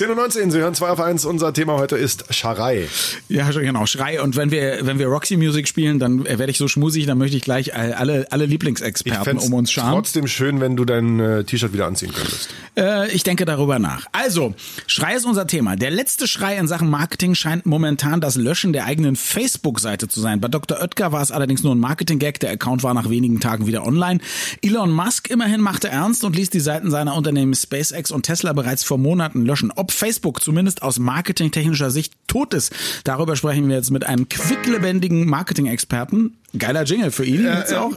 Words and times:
10.19 0.00 0.46
Uhr, 0.46 0.50
Sie 0.50 0.58
hören 0.60 0.74
2 0.74 0.88
auf 0.88 0.98
1. 0.98 1.26
Unser 1.26 1.52
Thema 1.52 1.74
heute 1.74 1.94
ist 1.98 2.32
Scharei. 2.32 2.88
Ja, 3.28 3.50
genau, 3.50 3.84
Schrei. 3.84 4.22
Und 4.22 4.34
wenn 4.34 4.50
wir, 4.50 4.86
wenn 4.86 4.98
wir 4.98 5.08
Roxy 5.08 5.36
Music 5.36 5.68
spielen, 5.68 5.98
dann 5.98 6.24
werde 6.24 6.50
ich 6.50 6.56
so 6.56 6.68
schmusig, 6.68 7.04
dann 7.04 7.18
möchte 7.18 7.36
ich 7.36 7.42
gleich 7.42 7.74
alle, 7.74 8.26
alle 8.30 8.46
Lieblingsexperten 8.46 9.36
um 9.36 9.52
uns 9.52 9.70
scharen. 9.70 9.92
trotzdem 9.92 10.26
schön, 10.26 10.58
wenn 10.58 10.74
du 10.74 10.86
dein 10.86 11.20
äh, 11.20 11.44
T-Shirt 11.44 11.74
wieder 11.74 11.86
anziehen 11.86 12.14
könntest. 12.14 12.48
Äh, 12.78 13.12
ich 13.12 13.24
denke 13.24 13.44
darüber 13.44 13.78
nach. 13.78 14.06
Also, 14.12 14.54
Schrei 14.86 15.16
ist 15.16 15.26
unser 15.26 15.46
Thema. 15.46 15.76
Der 15.76 15.90
letzte 15.90 16.26
Schrei 16.26 16.56
in 16.56 16.66
Sachen 16.66 16.88
Marketing 16.88 17.34
scheint 17.34 17.66
momentan 17.66 18.22
das 18.22 18.36
Löschen 18.36 18.72
der 18.72 18.86
eigenen 18.86 19.16
Facebook-Seite 19.16 20.08
zu 20.08 20.18
sein. 20.22 20.40
Bei 20.40 20.48
Dr. 20.48 20.80
Oetker 20.80 21.12
war 21.12 21.20
es 21.20 21.30
allerdings 21.30 21.62
nur 21.62 21.74
ein 21.74 21.78
Marketing-Gag. 21.78 22.40
Der 22.40 22.52
Account 22.52 22.82
war 22.82 22.94
nach 22.94 23.10
wenigen 23.10 23.40
Tagen 23.40 23.66
wieder 23.66 23.86
online. 23.86 24.20
Elon 24.62 24.92
Musk 24.92 25.28
immerhin 25.28 25.60
machte 25.60 25.88
ernst 25.88 26.24
und 26.24 26.36
ließ 26.36 26.48
die 26.48 26.60
Seiten 26.60 26.90
seiner 26.90 27.14
Unternehmen 27.16 27.52
SpaceX 27.52 28.10
und 28.10 28.22
Tesla 28.22 28.54
bereits 28.54 28.82
vor 28.82 28.96
Monaten 28.96 29.44
löschen. 29.44 29.70
Ob 29.76 29.89
Facebook 29.92 30.42
zumindest 30.42 30.82
aus 30.82 30.98
marketingtechnischer 30.98 31.90
Sicht 31.90 32.14
tot 32.26 32.54
ist, 32.54 32.72
darüber 33.04 33.36
sprechen 33.36 33.68
wir 33.68 33.76
jetzt 33.76 33.90
mit 33.90 34.04
einem 34.04 34.28
quicklebendigen 34.28 35.26
Marketing-Experten. 35.26 36.36
Geiler 36.58 36.82
Jingle 36.82 37.12
für 37.12 37.24
ihn 37.24 37.44
jetzt 37.44 37.72
auch. 37.72 37.92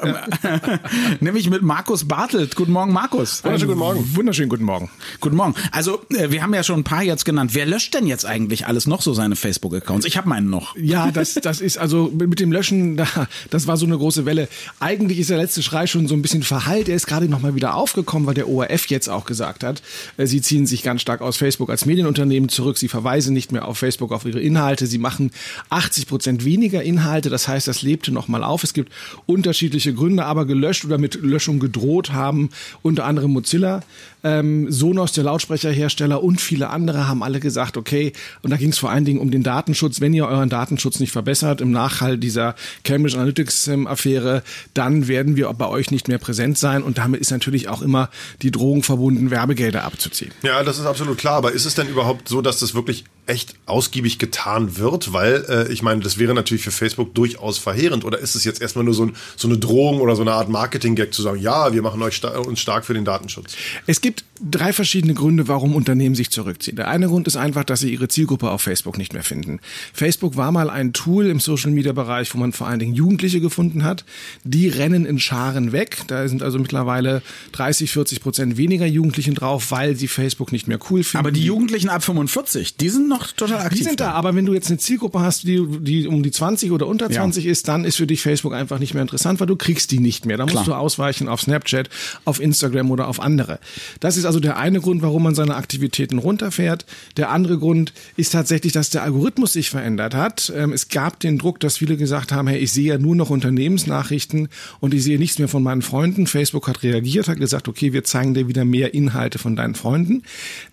Nämlich 1.20 1.50
mit 1.50 1.64
Markus 1.64 2.08
Bartelt. 2.08 2.56
Guten 2.56 2.72
Morgen, 2.72 2.94
Markus. 2.94 3.44
Wunderschönen 3.44 3.68
guten 3.70 3.80
Morgen. 3.80 4.16
Wunderschönen 4.16 4.50
guten 4.50 4.64
Morgen. 4.64 4.92
Guten 5.20 5.36
Morgen. 5.36 5.56
Also, 5.72 6.02
äh, 6.12 6.30
wir 6.30 6.44
haben 6.44 6.54
ja 6.54 6.62
schon 6.62 6.82
ein 6.82 6.84
paar 6.84 7.02
jetzt 7.02 7.26
genannt. 7.26 7.56
Wer 7.56 7.66
löscht 7.66 7.96
denn 7.96 8.06
jetzt 8.06 8.28
eigentlich 8.28 8.68
alles 8.68 8.86
noch 8.86 9.02
so 9.02 9.14
seine 9.14 9.36
Facebook-Accounts? 9.36 10.06
Ich 10.06 10.18
habe 10.18 10.30
meinen 10.30 10.52
noch. 10.52 10.76
Ja, 10.76 11.10
das, 11.10 11.34
das 11.34 11.62
ist 11.62 11.80
also 11.80 12.14
mit 12.16 12.40
dem 12.40 12.52
Löschen, 12.52 13.02
das 13.50 13.66
war 13.66 13.76
so 13.76 13.88
eine 13.88 13.98
große 13.98 14.26
Welle. 14.28 14.48
Eigentlich 14.80 15.18
ist 15.18 15.32
der 15.32 15.38
letzte 15.38 15.64
Schrei 15.64 15.88
schon 15.88 16.08
so 16.08 16.14
ein 16.14 16.22
bisschen 16.22 16.44
verhallt. 16.44 16.90
Er 16.90 16.96
ist 16.96 17.08
gerade 17.08 17.28
nochmal 17.28 17.56
wieder 17.56 17.74
aufgekommen, 17.74 18.28
weil 18.28 18.36
der 18.36 18.48
ORF 18.48 18.86
jetzt 18.86 19.10
auch 19.10 19.26
gesagt 19.26 19.64
hat, 19.64 19.82
äh, 20.18 20.28
sie 20.28 20.42
ziehen 20.42 20.68
sich 20.68 20.84
ganz 20.84 21.02
stark 21.02 21.22
aus 21.22 21.38
Facebook 21.38 21.72
als 21.72 21.88
Medienunternehmen 21.88 22.50
zurück. 22.50 22.78
Sie 22.78 22.88
verweisen 22.88 23.34
nicht 23.34 23.52
mehr 23.52 23.68
auf 23.68 23.80
Facebook, 23.80 24.12
auf 24.12 24.26
ihre 24.26 24.42
Inhalte. 24.42 24.86
Sie 24.86 25.00
machen 25.00 25.32
80 25.72 26.06
Prozent 26.06 26.46
weniger 26.46 26.84
Inhalte. 26.84 27.32
Das 27.32 27.48
heißt, 27.48 27.68
das 27.68 27.82
lebte 27.82 28.12
nochmal 28.12 28.43
auf. 28.48 28.64
Es 28.64 28.74
gibt 28.74 28.92
unterschiedliche 29.26 29.94
Gründe, 29.94 30.26
aber 30.26 30.46
gelöscht 30.46 30.86
oder 30.86 30.98
mit 30.98 31.16
Löschung 31.16 31.60
gedroht 31.60 32.12
haben 32.14 32.50
unter 32.82 33.06
anderem 33.06 33.32
Mozilla, 33.32 33.82
ähm, 34.24 34.72
Sonos, 34.72 35.12
der 35.12 35.26
Lautsprecherhersteller 35.26 36.24
und 36.24 36.40
viele 36.40 36.70
andere 36.70 37.08
haben 37.08 37.24
alle 37.24 37.40
gesagt, 37.40 37.78
okay, 37.78 38.14
und 38.42 38.52
da 38.52 38.58
ging 38.58 38.70
es 38.70 38.78
vor 38.78 38.90
allen 38.90 39.06
Dingen 39.06 39.20
um 39.20 39.32
den 39.32 39.44
Datenschutz. 39.44 40.00
Wenn 40.00 40.14
ihr 40.14 40.28
euren 40.28 40.50
Datenschutz 40.50 41.00
nicht 41.00 41.12
verbessert 41.12 41.60
im 41.60 41.72
Nachhalt 41.72 42.24
dieser 42.24 42.56
Cambridge 42.84 43.18
Analytics-Affäre, 43.18 44.44
dann 44.74 45.08
werden 45.08 45.36
wir 45.36 45.52
bei 45.54 45.68
euch 45.68 45.92
nicht 45.92 46.08
mehr 46.08 46.18
präsent 46.18 46.58
sein 46.58 46.84
und 46.84 46.98
damit 46.98 47.20
ist 47.20 47.32
natürlich 47.32 47.68
auch 47.68 47.82
immer 47.82 48.10
die 48.42 48.52
Drohung 48.52 48.84
verbunden, 48.84 49.30
Werbegelder 49.30 49.84
abzuziehen. 49.84 50.32
Ja, 50.42 50.64
das 50.64 50.80
ist 50.80 50.86
absolut 50.86 51.18
klar. 51.18 51.36
Aber 51.36 51.52
ist 51.52 51.66
es 51.66 51.76
denn 51.76 51.90
überhaupt 51.90 52.30
so, 52.30 52.42
dass 52.42 52.60
das 52.60 52.74
wirklich 52.74 53.04
echt 53.26 53.56
ausgiebig 53.66 54.20
getan 54.20 54.78
wird? 54.78 55.14
Weil 55.14 55.46
äh, 55.48 55.72
ich 55.72 55.82
meine, 55.82 56.02
das 56.02 56.18
wäre 56.18 56.34
natürlich 56.34 56.64
für 56.64 56.72
Facebook 56.72 57.14
durchaus 57.16 57.58
verheerend. 57.58 58.06
Oder 58.06 58.20
ist 58.20 58.36
es 58.36 58.44
jetzt 58.44 58.62
erstmal 58.62 58.86
nur 58.86 58.94
so, 58.94 59.06
ein, 59.06 59.16
so 59.36 59.48
eine 59.48 59.58
Drohung 59.58 60.02
oder 60.02 60.16
so 60.16 60.22
eine 60.22 60.34
Art 60.34 60.50
Marketing-Gag 60.50 61.14
zu 61.14 61.22
sagen, 61.22 61.40
ja, 61.40 61.74
wir 61.74 61.82
machen 61.82 62.02
euch 62.02 62.16
sta 62.16 62.38
uns 62.38 62.60
stark 62.60 62.86
für 62.86 62.94
den 62.94 63.06
Datenschutz? 63.06 63.56
Es 63.88 64.02
gibt 64.02 64.24
drei 64.42 64.74
verschiedene 64.74 65.14
Gründe, 65.14 65.48
warum 65.48 65.76
Unternehmen 65.76 66.16
sich 66.16 66.30
zurückziehen. 66.30 66.76
Der 66.76 66.88
eine 66.88 67.08
Grund 67.08 67.28
ist 67.28 67.38
einfach, 67.38 67.64
dass 67.64 67.80
sie 67.80 67.92
ihre 67.92 68.08
Zielgruppe 68.08 68.50
auf 68.50 68.62
Facebook 68.62 68.98
nicht 68.98 69.14
mehr 69.14 69.24
finden. 69.24 69.60
Facebook 69.94 70.36
war 70.36 70.52
mal 70.52 70.70
ein 70.70 70.94
Tool 70.94 71.28
im 71.28 71.40
Social-Media-Bereich, 71.40 72.34
wo 72.34 72.38
man 72.38 72.52
vor 72.52 72.68
allen 72.68 72.80
Dingen 72.80 72.94
Jugendliche 72.94 73.40
gefunden 73.40 73.84
hat. 73.84 74.06
Die 74.44 74.68
rennen 74.68 75.06
in 75.06 75.20
Scharen 75.20 75.72
weg. 75.72 76.00
Da 76.08 76.28
sind 76.28 76.44
also 76.44 76.60
mittlerweile 76.60 77.22
30, 77.54 77.92
40 77.92 78.22
Prozent 78.22 78.58
weniger 78.58 78.86
Jugendlichen 78.86 79.36
drauf, 79.36 79.72
weil 79.72 79.96
sie 79.96 80.08
Facebook 80.08 80.52
nicht 80.52 80.68
mehr 80.68 80.80
cool 80.90 81.04
finden. 81.04 81.26
Aber 81.26 81.32
die 81.32 81.46
Jugendlichen 81.46 81.90
ab 81.90 82.04
45, 82.04 82.78
die 82.78 82.90
sind 82.90 83.08
noch 83.14 83.32
total 83.32 83.60
aktiv. 83.60 83.80
Die 83.80 83.84
sind 83.84 84.00
da, 84.00 84.12
aber 84.12 84.36
wenn 84.36 84.46
du 84.46 84.54
jetzt 84.54 84.70
eine 84.70 84.78
Zielgruppe 84.78 85.20
hast, 85.20 85.44
die, 85.44 85.66
die 85.80 86.08
um 86.08 86.24
die 86.24 86.32
20 86.32 86.72
oder 86.72 86.88
unter 86.88 87.10
20 87.10 87.46
ja. 87.46 87.52
ist, 87.52 87.68
dann 87.68 87.86
ist 87.86 87.98
für 87.98 88.08
dich 88.08 88.22
Facebook 88.22 88.54
einfach 88.54 88.80
nicht 88.80 88.94
mehr 88.94 89.02
interessant, 89.02 89.40
weil 89.40 89.48
du 89.48 89.56
kriegst 89.56 89.92
die 89.92 90.00
nicht 90.00 90.26
mehr. 90.26 90.38
Da 90.38 90.46
musst 90.46 90.68
du 90.68 90.74
ausweichen 90.74 91.28
auf 91.28 91.42
Snapchat, 91.42 91.90
auf 92.26 92.40
Instagram 92.40 92.92
oder 92.92 93.08
auf 93.08 93.20
andere. 93.20 93.60
Das 94.00 94.18
ist 94.18 94.26
also 94.26 94.40
der 94.40 94.58
eine 94.58 94.82
Grund, 94.82 95.02
warum 95.02 95.24
man 95.24 95.36
seine 95.36 95.56
Aktivitäten 95.56 96.18
runterfährt. 96.18 96.86
Der 97.18 97.30
andere 97.30 97.58
Grund 97.58 97.94
ist 98.18 98.34
tatsächlich, 98.34 98.74
dass 98.74 98.90
der 98.90 99.04
Algorithmus 99.04 99.54
sich 99.54 99.70
verändert 99.70 100.16
hat. 100.16 100.52
Ähm, 100.56 100.74
es 100.74 100.90
gab 100.90 101.20
den 101.20 101.38
Druck, 101.38 101.60
dass 101.60 101.78
viele 101.78 101.98
gesagt 101.98 102.32
haben, 102.32 102.48
hey, 102.48 102.60
ich 102.60 102.72
sehe 102.72 102.86
ja 102.86 102.98
nur 102.98 103.16
noch 103.16 103.30
Unternehmensnachrichten 103.30 104.50
und 104.80 104.94
ich 104.94 105.04
sehe 105.04 105.20
nichts 105.20 105.40
mehr 105.40 105.48
von 105.48 105.64
meinen 105.64 105.82
Freunden. 105.82 106.28
Facebook 106.28 106.68
hat 106.68 106.84
reagiert, 106.84 107.28
hat 107.28 107.40
gesagt, 107.40 107.68
okay, 107.68 107.94
wir 107.94 108.04
zeigen 108.04 108.34
dir 108.34 108.48
wieder 108.48 108.66
mehr 108.66 108.94
Inhalte 108.94 109.40
von 109.40 109.56
deinen 109.56 109.76
Freunden. 109.76 110.24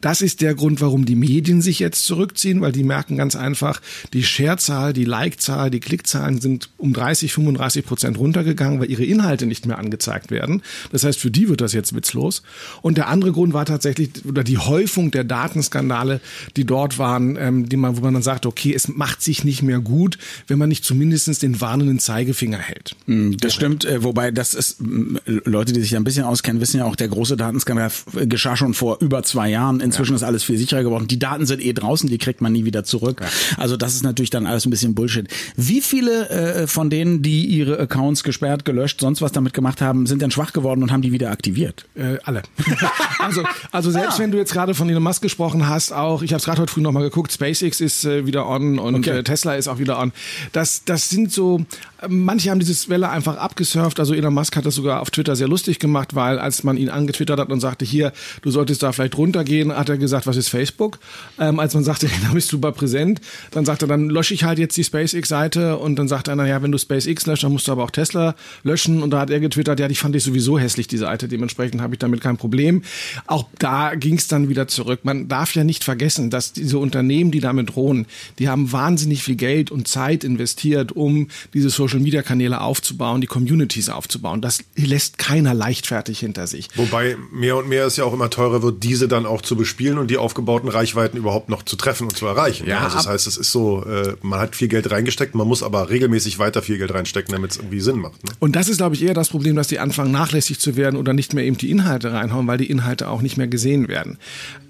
Das 0.00 0.22
ist 0.22 0.40
der 0.40 0.54
Grund, 0.54 0.80
warum 0.80 1.04
die 1.04 1.16
Medien 1.16 1.62
sich 1.62 1.78
jetzt 1.78 2.04
zurückziehen, 2.30 2.60
weil 2.60 2.72
die 2.72 2.84
merken 2.84 3.16
ganz 3.16 3.36
einfach, 3.36 3.80
die 4.12 4.22
Sharezahl, 4.22 4.92
die 4.92 5.04
Like-Zahl, 5.04 5.70
die 5.70 5.80
Klickzahlen 5.80 6.40
sind 6.40 6.70
um 6.78 6.92
30, 6.92 7.32
35 7.32 7.84
Prozent 7.84 8.18
runtergegangen, 8.18 8.80
weil 8.80 8.90
ihre 8.90 9.04
Inhalte 9.04 9.46
nicht 9.46 9.66
mehr 9.66 9.78
angezeigt 9.78 10.30
werden. 10.30 10.62
Das 10.92 11.04
heißt, 11.04 11.18
für 11.18 11.30
die 11.30 11.48
wird 11.48 11.60
das 11.60 11.72
jetzt 11.72 11.94
witzlos. 11.94 12.42
Und 12.82 12.98
der 12.98 13.08
andere 13.08 13.32
Grund 13.32 13.52
war 13.52 13.64
tatsächlich, 13.66 14.10
oder 14.26 14.44
die 14.44 14.58
Häufung 14.58 15.10
der 15.10 15.24
Datenskandale, 15.24 16.20
die 16.56 16.64
dort 16.64 16.98
waren, 16.98 17.36
ähm, 17.36 17.68
die 17.68 17.76
man, 17.76 17.96
wo 17.96 18.00
man 18.02 18.14
dann 18.14 18.22
sagt, 18.22 18.46
okay, 18.46 18.72
es 18.74 18.88
macht 18.88 19.22
sich 19.22 19.44
nicht 19.44 19.62
mehr 19.62 19.80
gut, 19.80 20.18
wenn 20.46 20.58
man 20.58 20.68
nicht 20.68 20.84
zumindest 20.84 21.42
den 21.42 21.60
warnenden 21.60 21.98
Zeigefinger 21.98 22.58
hält. 22.58 22.96
Hm, 23.06 23.36
das 23.36 23.54
stimmt, 23.54 23.84
äh, 23.84 24.02
wobei 24.02 24.30
das 24.30 24.54
ist, 24.54 24.78
Leute, 25.26 25.72
die 25.72 25.80
sich 25.80 25.96
ein 25.96 26.04
bisschen 26.04 26.24
auskennen, 26.24 26.60
wissen 26.60 26.78
ja 26.78 26.84
auch, 26.84 26.96
der 26.96 27.08
große 27.08 27.36
Datenskandal 27.36 27.90
geschah 28.26 28.56
schon 28.56 28.74
vor 28.74 28.98
über 29.00 29.22
zwei 29.22 29.48
Jahren. 29.48 29.80
Inzwischen 29.80 30.12
ja. 30.12 30.16
ist 30.16 30.22
alles 30.22 30.44
viel 30.44 30.56
sicherer 30.56 30.82
geworden. 30.82 31.08
Die 31.08 31.18
Daten 31.18 31.46
sind 31.46 31.62
eh 31.62 31.72
draußen, 31.72 32.08
die 32.08 32.18
kriegt 32.20 32.40
man 32.40 32.52
nie 32.52 32.64
wieder 32.64 32.84
zurück. 32.84 33.20
Ja. 33.20 33.28
Also 33.56 33.76
das 33.76 33.94
ist 33.94 34.02
natürlich 34.02 34.30
dann 34.30 34.46
alles 34.46 34.66
ein 34.66 34.70
bisschen 34.70 34.94
Bullshit. 34.94 35.28
Wie 35.56 35.80
viele 35.80 36.28
äh, 36.28 36.66
von 36.66 36.90
denen, 36.90 37.22
die 37.22 37.46
ihre 37.46 37.78
Accounts 37.78 38.24
gesperrt, 38.24 38.64
gelöscht, 38.64 39.00
sonst 39.00 39.22
was 39.22 39.32
damit 39.32 39.54
gemacht 39.54 39.80
haben, 39.80 40.06
sind 40.06 40.22
dann 40.22 40.30
schwach 40.30 40.52
geworden 40.52 40.82
und 40.82 40.92
haben 40.92 41.02
die 41.02 41.12
wieder 41.12 41.30
aktiviert? 41.30 41.86
Äh, 41.94 42.18
alle. 42.24 42.42
also, 43.18 43.42
also 43.72 43.90
selbst 43.90 44.18
ja. 44.18 44.24
wenn 44.24 44.30
du 44.30 44.38
jetzt 44.38 44.52
gerade 44.52 44.74
von 44.74 44.88
Elon 44.88 45.02
Musk 45.02 45.22
gesprochen 45.22 45.68
hast, 45.68 45.92
auch, 45.92 46.22
ich 46.22 46.32
habe 46.32 46.38
es 46.38 46.44
gerade 46.44 46.60
heute 46.60 46.72
früh 46.72 46.80
nochmal 46.80 47.02
geguckt, 47.02 47.32
SpaceX 47.32 47.80
ist 47.80 48.04
äh, 48.04 48.26
wieder 48.26 48.46
on 48.46 48.78
und 48.78 48.96
okay. 48.96 49.18
äh, 49.18 49.22
Tesla 49.22 49.54
ist 49.54 49.68
auch 49.68 49.78
wieder 49.78 49.98
on. 49.98 50.12
Das, 50.52 50.84
das 50.84 51.08
sind 51.08 51.32
so, 51.32 51.64
manche 52.08 52.50
haben 52.50 52.60
dieses 52.60 52.88
Welle 52.88 53.08
einfach 53.08 53.36
abgesurft. 53.36 54.00
Also 54.00 54.14
Elon 54.14 54.34
Musk 54.34 54.56
hat 54.56 54.66
das 54.66 54.74
sogar 54.74 55.00
auf 55.00 55.10
Twitter 55.10 55.36
sehr 55.36 55.48
lustig 55.48 55.78
gemacht, 55.78 56.14
weil 56.14 56.38
als 56.38 56.64
man 56.64 56.76
ihn 56.76 56.88
angetwittert 56.88 57.38
hat 57.38 57.50
und 57.50 57.60
sagte, 57.60 57.84
hier, 57.84 58.12
du 58.42 58.50
solltest 58.50 58.82
da 58.82 58.92
vielleicht 58.92 59.16
runtergehen, 59.16 59.74
hat 59.74 59.88
er 59.88 59.98
gesagt, 59.98 60.26
was 60.26 60.36
ist 60.36 60.48
Facebook? 60.48 60.98
Ähm, 61.38 61.58
als 61.58 61.74
man 61.74 61.84
sagte, 61.84 62.08
da 62.22 62.32
bist 62.32 62.52
du 62.52 62.56
super 62.56 62.72
präsent, 62.72 63.20
dann 63.50 63.64
sagt 63.64 63.82
er, 63.82 63.88
dann 63.88 64.08
lösche 64.10 64.34
ich 64.34 64.44
halt 64.44 64.58
jetzt 64.58 64.76
die 64.76 64.84
SpaceX-Seite 64.84 65.78
und 65.78 65.96
dann 65.96 66.08
sagt 66.08 66.28
er, 66.28 66.36
naja, 66.36 66.62
wenn 66.62 66.72
du 66.72 66.78
SpaceX 66.78 67.26
löscht, 67.26 67.44
dann 67.44 67.52
musst 67.52 67.68
du 67.68 67.72
aber 67.72 67.84
auch 67.84 67.90
Tesla 67.90 68.34
löschen. 68.62 69.02
Und 69.02 69.10
da 69.10 69.20
hat 69.20 69.30
er 69.30 69.40
getwittert, 69.40 69.80
ja, 69.80 69.88
die 69.88 69.94
fand 69.94 70.14
ich 70.16 70.24
sowieso 70.24 70.58
hässlich, 70.58 70.88
die 70.88 70.98
Seite. 70.98 71.28
Dementsprechend 71.28 71.80
habe 71.80 71.94
ich 71.94 71.98
damit 71.98 72.20
kein 72.20 72.36
Problem. 72.36 72.82
Auch 73.26 73.46
da 73.58 73.94
ging 73.94 74.16
es 74.16 74.28
dann 74.28 74.48
wieder 74.48 74.68
zurück. 74.68 75.00
Man 75.02 75.28
darf 75.28 75.54
ja 75.54 75.64
nicht 75.64 75.84
vergessen, 75.84 76.30
dass 76.30 76.52
diese 76.52 76.78
Unternehmen, 76.78 77.30
die 77.30 77.40
damit 77.40 77.74
drohen, 77.74 78.06
die 78.38 78.48
haben 78.48 78.72
wahnsinnig 78.72 79.22
viel 79.22 79.36
Geld 79.36 79.70
und 79.70 79.88
Zeit 79.88 80.24
investiert, 80.24 80.92
um 80.92 81.28
diese 81.54 81.70
Social-Media-Kanäle 81.70 82.60
aufzubauen, 82.60 83.20
die 83.20 83.26
Communities 83.26 83.88
aufzubauen. 83.88 84.40
Das 84.40 84.60
lässt 84.76 85.18
keiner 85.18 85.54
leichtfertig 85.54 86.20
hinter 86.20 86.46
sich. 86.46 86.68
Wobei 86.74 87.16
mehr 87.32 87.56
und 87.56 87.68
mehr 87.68 87.86
es 87.86 87.96
ja 87.96 88.04
auch 88.04 88.12
immer 88.12 88.30
teurer 88.30 88.62
wird, 88.62 88.82
diese 88.82 89.08
dann 89.08 89.26
auch 89.26 89.42
zu 89.42 89.56
bespielen 89.56 89.98
und 89.98 90.10
die 90.10 90.16
aufgebauten 90.16 90.68
Reichweiten 90.68 91.16
überhaupt 91.16 91.48
noch 91.48 91.62
zu 91.62 91.76
treffen 91.76 91.99
und 92.08 92.16
zu 92.16 92.26
erreichen. 92.26 92.66
Ja, 92.66 92.80
also 92.80 92.96
das 92.96 93.06
heißt, 93.06 93.26
es 93.26 93.36
ist 93.36 93.52
so, 93.52 93.84
äh, 93.84 94.14
man 94.22 94.40
hat 94.40 94.56
viel 94.56 94.68
Geld 94.68 94.90
reingesteckt, 94.90 95.34
man 95.34 95.46
muss 95.46 95.62
aber 95.62 95.90
regelmäßig 95.90 96.38
weiter 96.38 96.62
viel 96.62 96.78
Geld 96.78 96.92
reinstecken, 96.92 97.32
damit 97.32 97.52
es 97.52 97.56
irgendwie 97.58 97.80
Sinn 97.80 97.98
macht. 97.98 98.24
Ne? 98.24 98.32
Und 98.38 98.56
das 98.56 98.68
ist, 98.68 98.78
glaube 98.78 98.94
ich, 98.94 99.02
eher 99.02 99.14
das 99.14 99.28
Problem, 99.28 99.56
dass 99.56 99.68
die 99.68 99.78
anfangen 99.78 100.12
nachlässig 100.12 100.58
zu 100.58 100.76
werden 100.76 100.96
oder 100.96 101.12
nicht 101.12 101.34
mehr 101.34 101.44
eben 101.44 101.56
die 101.56 101.70
Inhalte 101.70 102.12
reinhauen, 102.12 102.46
weil 102.46 102.58
die 102.58 102.70
Inhalte 102.70 103.08
auch 103.08 103.22
nicht 103.22 103.36
mehr 103.36 103.48
gesehen 103.48 103.88
werden. 103.88 104.18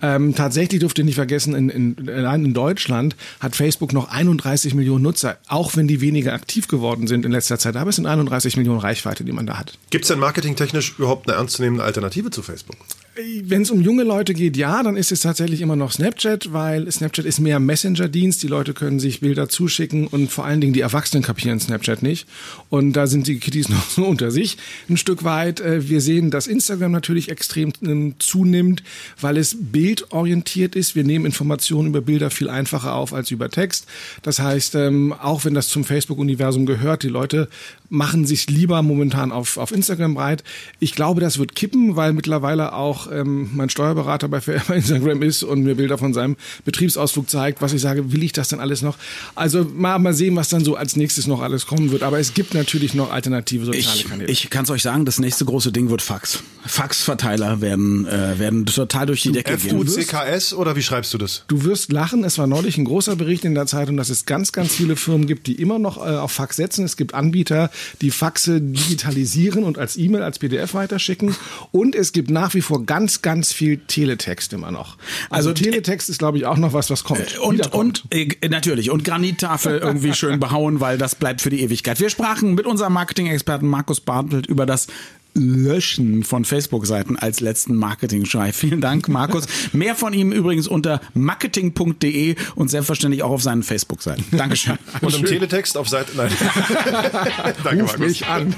Ähm, 0.02 0.34
tatsächlich 0.34 0.80
dürft 0.80 0.98
ihr 0.98 1.04
nicht 1.04 1.16
vergessen, 1.16 1.54
in, 1.54 1.68
in, 1.68 2.08
allein 2.08 2.44
in 2.44 2.54
Deutschland 2.54 3.16
hat 3.40 3.56
Facebook 3.56 3.92
noch 3.92 4.10
31 4.10 4.74
Millionen 4.74 5.02
Nutzer, 5.02 5.38
auch 5.48 5.76
wenn 5.76 5.88
die 5.88 6.00
weniger 6.00 6.32
aktiv 6.32 6.68
geworden 6.68 7.06
sind 7.06 7.24
in 7.24 7.32
letzter 7.32 7.58
Zeit. 7.58 7.76
Aber 7.76 7.90
es 7.90 7.96
sind 7.96 8.06
31 8.06 8.56
Millionen 8.56 8.80
Reichweite, 8.80 9.24
die 9.24 9.32
man 9.32 9.46
da 9.46 9.58
hat. 9.58 9.78
Gibt 9.90 10.04
es 10.04 10.08
denn 10.08 10.18
marketingtechnisch 10.18 10.94
überhaupt 10.98 11.28
eine 11.28 11.38
ernstzunehmende 11.38 11.84
Alternative 11.84 12.30
zu 12.30 12.42
Facebook? 12.42 12.76
Wenn 13.16 13.62
es 13.62 13.72
um 13.72 13.80
junge 13.80 14.04
Leute 14.04 14.34
geht, 14.34 14.56
ja, 14.56 14.84
dann 14.84 14.96
ist 14.96 15.10
es 15.10 15.22
tatsächlich 15.22 15.62
immer 15.62 15.74
noch 15.74 15.90
Snapchat, 15.90 16.52
weil 16.52 16.90
Snapchat 16.90 17.24
ist 17.24 17.40
mehr 17.40 17.58
Messenger-Dienst. 17.58 18.40
Die 18.40 18.46
Leute 18.46 18.72
können 18.72 19.00
sich 19.00 19.18
Bilder 19.18 19.48
zuschicken 19.48 20.06
und 20.06 20.30
vor 20.30 20.44
allen 20.44 20.60
Dingen 20.60 20.74
die 20.74 20.80
Erwachsenen 20.80 21.24
kapieren 21.24 21.58
Snapchat 21.58 22.04
nicht. 22.04 22.28
Und 22.68 22.92
da 22.92 23.08
sind 23.08 23.26
die 23.26 23.40
Kitties 23.40 23.68
noch 23.68 23.90
so 23.90 24.04
unter 24.04 24.30
sich 24.30 24.58
ein 24.88 24.96
Stück 24.96 25.24
weit. 25.24 25.58
Äh, 25.58 25.88
wir 25.88 26.00
sehen, 26.00 26.30
dass 26.30 26.46
Instagram 26.46 26.92
natürlich 26.92 27.30
extrem 27.30 27.72
ähm, 27.82 28.14
zunimmt, 28.20 28.84
weil 29.20 29.38
es 29.38 29.56
bildorientiert 29.58 30.76
ist. 30.76 30.94
Wir 30.94 31.02
nehmen 31.02 31.26
Informationen 31.26 31.88
über 31.88 32.02
Bilder 32.02 32.30
viel 32.30 32.48
einfacher 32.48 32.94
auf 32.94 33.12
als 33.12 33.32
über 33.32 33.50
Text. 33.50 33.86
Das 34.22 34.38
heißt, 34.38 34.76
ähm, 34.76 35.12
auch 35.12 35.44
wenn 35.44 35.54
das 35.54 35.66
zum 35.66 35.82
Facebook-Universum 35.82 36.64
gehört, 36.64 37.02
die 37.02 37.08
Leute 37.08 37.48
machen 37.88 38.24
sich 38.24 38.48
lieber 38.48 38.82
momentan 38.82 39.32
auf, 39.32 39.56
auf 39.56 39.72
Instagram 39.72 40.14
breit. 40.14 40.44
Ich 40.78 40.94
glaube, 40.94 41.20
das 41.20 41.38
wird 41.38 41.56
kippen, 41.56 41.96
weil 41.96 42.12
mittlerweile 42.12 42.72
auch 42.72 42.99
auch 43.00 43.10
ähm, 43.10 43.50
mein 43.54 43.70
Steuerberater 43.70 44.28
bei 44.28 44.38
Instagram 44.38 45.22
ist 45.22 45.42
und 45.42 45.62
mir 45.62 45.76
Bilder 45.76 45.98
von 45.98 46.14
seinem 46.14 46.36
Betriebsausflug 46.64 47.28
zeigt, 47.28 47.62
was 47.62 47.72
ich 47.72 47.80
sage, 47.80 48.12
will 48.12 48.22
ich 48.22 48.32
das 48.32 48.48
dann 48.48 48.60
alles 48.60 48.82
noch? 48.82 48.96
Also 49.34 49.64
mal, 49.64 49.98
mal 49.98 50.14
sehen, 50.14 50.36
was 50.36 50.48
dann 50.48 50.64
so 50.64 50.76
als 50.76 50.96
nächstes 50.96 51.26
noch 51.26 51.40
alles 51.40 51.66
kommen 51.66 51.90
wird. 51.90 52.02
Aber 52.02 52.18
es 52.18 52.34
gibt 52.34 52.54
natürlich 52.54 52.94
noch 52.94 53.12
alternative 53.12 53.66
soziale 53.66 53.96
ich, 53.96 54.08
Kanäle. 54.08 54.30
Ich 54.30 54.50
kann 54.50 54.64
es 54.64 54.70
euch 54.70 54.82
sagen, 54.82 55.04
das 55.04 55.18
nächste 55.18 55.44
große 55.44 55.72
Ding 55.72 55.90
wird 55.90 56.02
Fax. 56.02 56.42
Faxverteiler 56.66 57.60
werden, 57.60 58.06
äh, 58.06 58.38
werden 58.38 58.66
total 58.66 59.06
durch 59.06 59.22
die 59.22 59.32
Decke 59.32 59.56
gehen. 59.56 59.76
F-U-C-K-S 59.76 60.52
oder 60.52 60.76
wie 60.76 60.82
schreibst 60.82 61.12
du 61.14 61.18
das? 61.18 61.44
Du 61.48 61.64
wirst 61.64 61.90
lachen, 61.92 62.24
es 62.24 62.38
war 62.38 62.46
neulich 62.46 62.76
ein 62.76 62.84
großer 62.84 63.16
Bericht 63.16 63.44
in 63.44 63.54
der 63.54 63.66
Zeitung, 63.66 63.96
dass 63.96 64.10
es 64.10 64.26
ganz, 64.26 64.52
ganz 64.52 64.74
viele 64.74 64.96
Firmen 64.96 65.26
gibt, 65.26 65.46
die 65.46 65.54
immer 65.54 65.78
noch 65.78 65.96
äh, 65.96 66.16
auf 66.16 66.32
Fax 66.32 66.56
setzen. 66.56 66.84
Es 66.84 66.96
gibt 66.96 67.14
Anbieter, 67.14 67.70
die 68.02 68.10
Faxe 68.10 68.60
digitalisieren 68.60 69.64
und 69.64 69.78
als 69.78 69.96
E-Mail, 69.96 70.22
als 70.22 70.38
PDF 70.38 70.74
weiterschicken. 70.74 71.34
Und 71.72 71.94
es 71.94 72.12
gibt 72.12 72.30
nach 72.30 72.54
wie 72.54 72.60
vor 72.60 72.84
ganz, 72.90 73.22
ganz 73.22 73.52
viel 73.52 73.78
Teletext 73.86 74.52
immer 74.52 74.72
noch. 74.72 74.96
Also, 75.30 75.50
also 75.50 75.62
Teletext 75.62 76.10
ist, 76.10 76.18
glaube 76.18 76.38
ich, 76.38 76.46
auch 76.46 76.56
noch 76.56 76.72
was, 76.72 76.90
was 76.90 77.04
kommt. 77.04 77.36
Äh, 77.36 77.38
und, 77.38 77.72
und 77.72 78.02
äh, 78.10 78.48
natürlich. 78.48 78.90
Und 78.90 79.04
Granittafel 79.04 79.78
irgendwie 79.82 80.12
schön 80.12 80.40
behauen, 80.40 80.80
weil 80.80 80.98
das 80.98 81.14
bleibt 81.14 81.40
für 81.40 81.50
die 81.50 81.60
Ewigkeit. 81.60 82.00
Wir 82.00 82.10
sprachen 82.10 82.56
mit 82.56 82.66
unserem 82.66 82.92
Marketing-Experten 82.94 83.68
Markus 83.68 84.00
Bartelt 84.00 84.48
über 84.48 84.66
das 84.66 84.88
Löschen 85.34 86.24
von 86.24 86.44
Facebook-Seiten 86.44 87.16
als 87.16 87.38
letzten 87.38 87.76
Marketing-Schrei. 87.76 88.52
Vielen 88.52 88.80
Dank, 88.80 89.08
Markus. 89.08 89.46
Mehr 89.72 89.94
von 89.94 90.12
ihm 90.12 90.32
übrigens 90.32 90.66
unter 90.66 91.00
marketing.de 91.14 92.34
und 92.56 92.70
selbstverständlich 92.70 93.22
auch 93.22 93.30
auf 93.30 93.42
seinen 93.44 93.62
Facebook-Seiten. 93.62 94.36
Dankeschön. 94.36 94.78
Und 95.00 95.14
im 95.14 95.24
Teletext 95.24 95.76
auf 95.76 95.88
Seite. 95.88 96.10
Nein. 96.16 96.32
Danke, 97.62 97.82
Ruf 97.82 97.98
Markus. 97.98 97.98
mich 98.00 98.26
an. 98.26 98.52